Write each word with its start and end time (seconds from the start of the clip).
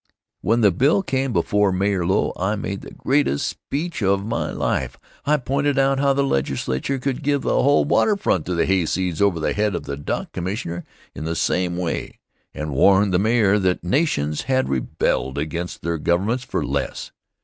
When 0.41 0.61
the 0.61 0.71
bill 0.71 1.03
came 1.03 1.31
before 1.31 1.71
Mayor 1.71 2.03
Low 2.07 2.33
I 2.35 2.55
made 2.55 2.81
the 2.81 2.89
greatest 2.89 3.47
speech 3.47 4.01
of 4.01 4.25
my 4.25 4.49
life. 4.51 4.97
I 5.27 5.37
pointed 5.37 5.77
out 5.77 5.99
how 5.99 6.11
the 6.11 6.23
Legislature 6.23 6.97
could 6.97 7.21
give 7.21 7.43
the 7.43 7.61
whole 7.61 7.85
waterfront 7.85 8.47
to 8.47 8.55
the 8.55 8.65
hayseeds 8.65 9.21
over 9.21 9.39
the 9.39 9.53
head 9.53 9.75
of 9.75 9.83
the 9.83 9.97
Dock 9.97 10.31
Commissioner 10.31 10.85
in 11.13 11.25
the 11.25 11.35
same 11.35 11.77
way, 11.77 12.17
and 12.51 12.71
warned 12.73 13.13
the 13.13 13.19
Mayor 13.19 13.59
that 13.59 13.83
nations 13.83 14.41
had 14.49 14.69
rebelled 14.69 15.37
against 15.37 15.83
their 15.83 15.99
governments 15.99 16.43
for 16.43 16.65
less. 16.65 17.11